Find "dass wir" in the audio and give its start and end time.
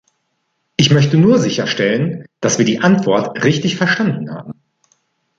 2.39-2.65